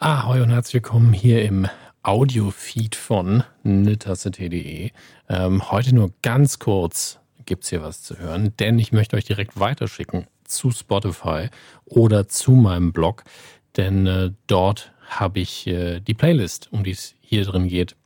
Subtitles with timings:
[0.00, 1.66] Ahoi und herzlich willkommen hier im
[2.04, 4.92] Audio-Feed von netasse.de.
[5.28, 9.24] Ähm, heute nur ganz kurz gibt es hier was zu hören, denn ich möchte euch
[9.24, 11.48] direkt weiterschicken zu Spotify
[11.84, 13.24] oder zu meinem Blog,
[13.76, 17.96] denn äh, dort habe ich äh, die Playlist, um die es hier drin geht,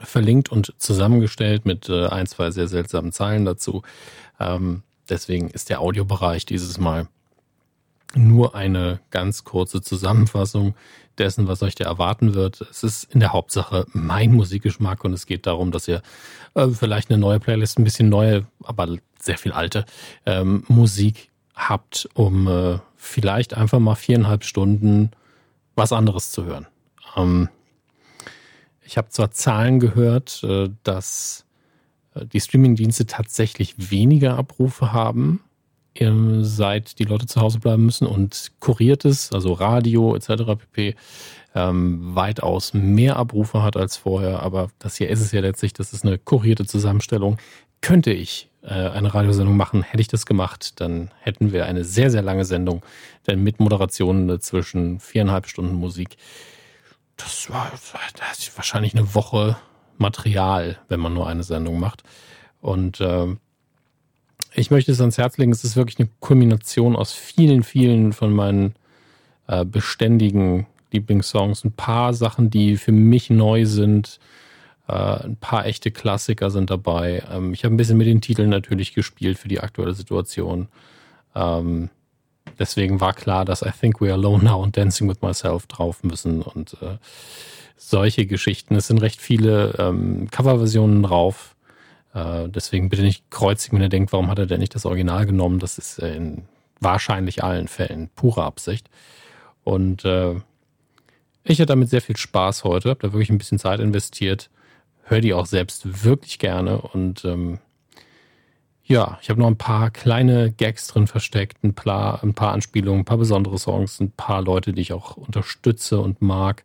[0.00, 3.80] verlinkt und zusammengestellt mit äh, ein, zwei sehr seltsamen Zeilen dazu.
[4.38, 7.08] Ähm, deswegen ist der Audiobereich dieses Mal
[8.14, 10.74] nur eine ganz kurze Zusammenfassung
[11.18, 12.60] dessen, was euch da erwarten wird.
[12.62, 16.02] Es ist in der Hauptsache mein Musikgeschmack und es geht darum, dass ihr
[16.54, 19.84] äh, vielleicht eine neue Playlist, ein bisschen neue, aber sehr viel alte
[20.26, 25.10] ähm, Musik habt, um äh, vielleicht einfach mal viereinhalb Stunden
[25.74, 26.66] was anderes zu hören.
[27.16, 27.48] Ähm,
[28.82, 31.44] ich habe zwar Zahlen gehört, äh, dass
[32.14, 35.40] äh, die Streamingdienste tatsächlich weniger Abrufe haben
[36.42, 40.44] seit die Leute zu Hause bleiben müssen und kuriertes, also Radio etc.
[40.58, 40.94] pp.
[41.52, 44.40] Ähm, weitaus mehr Abrufe hat als vorher.
[44.42, 47.38] Aber das hier ist es ja letztlich, das ist eine kurierte Zusammenstellung.
[47.80, 52.10] Könnte ich äh, eine Radiosendung machen, hätte ich das gemacht, dann hätten wir eine sehr,
[52.10, 52.82] sehr lange Sendung,
[53.26, 56.16] denn mit Moderationen zwischen viereinhalb Stunden Musik.
[57.16, 57.70] Das war,
[58.18, 59.56] das ist wahrscheinlich eine Woche
[59.98, 62.04] Material, wenn man nur eine Sendung macht.
[62.60, 63.26] Und äh,
[64.54, 68.32] ich möchte es ans Herz legen, es ist wirklich eine Kombination aus vielen, vielen von
[68.32, 68.74] meinen
[69.46, 71.64] äh, beständigen Lieblingssongs.
[71.64, 74.18] Ein paar Sachen, die für mich neu sind.
[74.88, 77.22] Äh, ein paar echte Klassiker sind dabei.
[77.30, 80.68] Ähm, ich habe ein bisschen mit den Titeln natürlich gespielt für die aktuelle Situation.
[81.34, 81.90] Ähm,
[82.58, 86.02] deswegen war klar, dass I Think We Are Alone Now und Dancing With Myself drauf
[86.02, 86.98] müssen und äh,
[87.76, 88.74] solche Geschichten.
[88.74, 91.54] Es sind recht viele ähm, Coverversionen drauf.
[92.14, 95.26] Äh, deswegen bitte nicht kreuzigen, wenn ihr denkt, warum hat er denn nicht das Original
[95.26, 95.58] genommen?
[95.58, 96.42] Das ist in
[96.80, 98.88] wahrscheinlich allen Fällen pure Absicht.
[99.64, 100.34] Und äh,
[101.44, 104.50] ich hatte damit sehr viel Spaß heute, habe da wirklich ein bisschen Zeit investiert,
[105.04, 107.58] höre die auch selbst wirklich gerne und ähm,
[108.90, 113.02] ja, ich habe noch ein paar kleine Gags drin versteckt, ein paar, ein paar Anspielungen,
[113.02, 116.64] ein paar besondere Songs, ein paar Leute, die ich auch unterstütze und mag.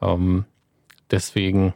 [0.00, 0.44] Ähm,
[1.10, 1.74] deswegen,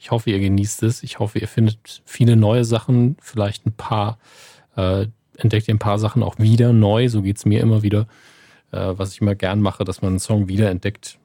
[0.00, 1.02] ich hoffe, ihr genießt es.
[1.02, 4.18] Ich hoffe, ihr findet viele neue Sachen, vielleicht ein paar,
[4.74, 5.06] äh,
[5.36, 7.10] entdeckt ihr ein paar Sachen auch wieder neu.
[7.10, 8.06] So geht's mir immer wieder,
[8.72, 11.18] äh, was ich immer gern mache, dass man einen Song wieder entdeckt,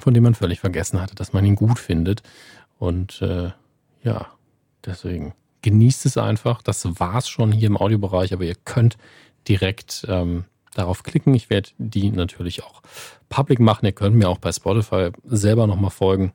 [0.00, 2.24] von dem man völlig vergessen hatte, dass man ihn gut findet.
[2.80, 3.52] Und äh,
[4.02, 4.26] ja,
[4.84, 6.62] deswegen genießt es einfach.
[6.62, 8.98] Das war's schon hier im Audiobereich, aber ihr könnt
[9.46, 10.44] direkt ähm,
[10.74, 11.34] darauf klicken.
[11.34, 12.82] Ich werde die natürlich auch
[13.28, 13.86] public machen.
[13.86, 16.32] Ihr könnt mir auch bei Spotify selber nochmal folgen.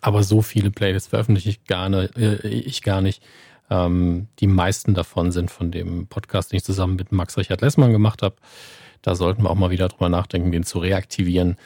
[0.00, 2.16] Aber so viele Playlists veröffentliche ich gar nicht.
[2.16, 3.22] Äh, ich gar nicht.
[3.70, 7.92] Ähm, die meisten davon sind von dem Podcast, den ich zusammen mit Max Richard Lessmann
[7.92, 8.36] gemacht habe.
[9.02, 11.56] Da sollten wir auch mal wieder drüber nachdenken, den zu reaktivieren.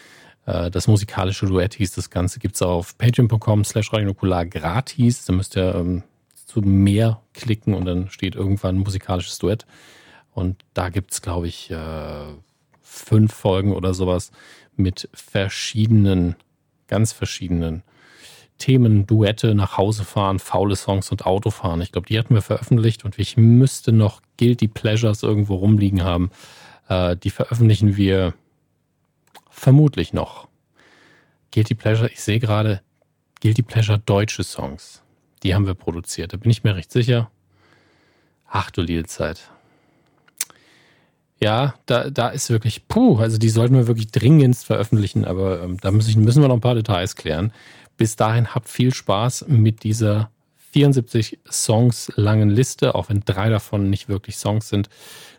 [0.47, 5.25] Äh, das musikalische Duett hieß das Ganze, gibt es auf patreon.com slash radionukular gratis.
[5.25, 6.03] Da müsst ihr ähm,
[6.47, 9.67] zu mehr klicken und dann steht irgendwann musikalisches Duett.
[10.33, 12.25] Und da gibt es, glaube ich, äh,
[12.81, 14.33] fünf Folgen oder sowas
[14.77, 16.37] mit verschiedenen,
[16.89, 17.83] ganz verschiedenen
[18.63, 21.81] Themen, Duette, nach Hause fahren, faule Songs und Autofahren.
[21.81, 26.31] Ich glaube, die hatten wir veröffentlicht und ich müsste noch Guilty Pleasures irgendwo rumliegen haben.
[26.89, 28.35] Äh, die veröffentlichen wir
[29.51, 30.47] vermutlich noch.
[31.51, 32.83] Guilty Pleasure, ich sehe gerade
[33.41, 35.03] Guilty Pleasure deutsche Songs.
[35.43, 36.33] Die haben wir produziert.
[36.33, 37.33] Da bin ich mir recht sicher.
[38.49, 39.03] Ach du liebe.
[41.41, 45.79] Ja, da, da ist wirklich, puh, also die sollten wir wirklich dringendst veröffentlichen, aber ähm,
[45.81, 47.53] da müssen wir noch ein paar Details klären.
[47.97, 50.31] Bis dahin habt viel Spaß mit dieser
[50.73, 54.89] 74 Songs langen Liste, auch wenn drei davon nicht wirklich Songs sind,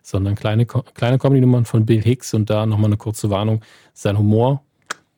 [0.03, 3.61] sondern kleine, kleine Comedy-Nummern von Bill Hicks und da nochmal eine kurze Warnung.
[3.93, 4.63] Sein Humor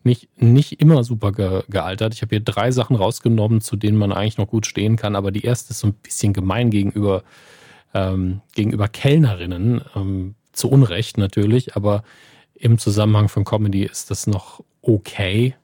[0.06, 2.14] nicht, nicht immer super ge, gealtert.
[2.14, 5.32] Ich habe hier drei Sachen rausgenommen, zu denen man eigentlich noch gut stehen kann, aber
[5.32, 7.24] die erste ist so ein bisschen gemein gegenüber,
[7.94, 9.82] ähm, gegenüber Kellnerinnen.
[9.96, 12.04] Ähm, zu Unrecht natürlich, aber
[12.54, 15.56] im Zusammenhang von Comedy ist das noch okay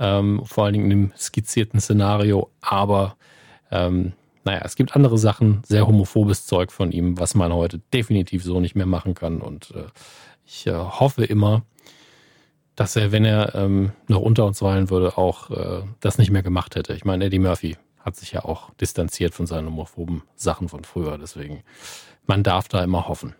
[0.00, 2.50] ähm, vor allen Dingen in dem skizzierten Szenario.
[2.60, 3.16] Aber
[3.70, 4.14] ähm,
[4.44, 8.58] naja, es gibt andere Sachen, sehr homophobes Zeug von ihm, was man heute definitiv so
[8.58, 9.40] nicht mehr machen kann.
[9.40, 9.84] Und äh,
[10.46, 11.62] ich äh, hoffe immer,
[12.74, 16.42] dass er, wenn er ähm, noch unter uns weilen würde, auch äh, das nicht mehr
[16.42, 16.94] gemacht hätte.
[16.94, 21.18] Ich meine, Eddie Murphy hat sich ja auch distanziert von seinen homophoben Sachen von früher.
[21.18, 21.62] Deswegen,
[22.26, 23.34] man darf da immer hoffen.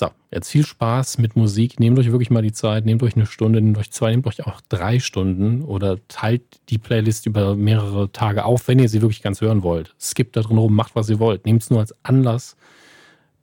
[0.00, 1.80] So, jetzt viel Spaß mit Musik.
[1.80, 4.46] Nehmt euch wirklich mal die Zeit, nehmt euch eine Stunde, nehmt euch zwei, nehmt euch
[4.46, 9.22] auch drei Stunden oder teilt die Playlist über mehrere Tage auf, wenn ihr sie wirklich
[9.22, 9.96] ganz hören wollt.
[9.98, 11.46] Skippt da drin rum, macht was ihr wollt.
[11.46, 12.56] Nehmt es nur als Anlass,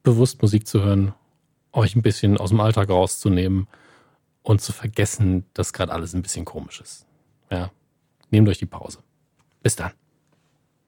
[0.01, 1.13] bewusst Musik zu hören,
[1.73, 3.67] euch ein bisschen aus dem Alltag rauszunehmen
[4.41, 7.05] und zu vergessen, dass gerade alles ein bisschen komisch ist.
[7.51, 7.69] Ja,
[8.31, 8.99] nehmt euch die Pause.
[9.61, 9.91] Bis dann.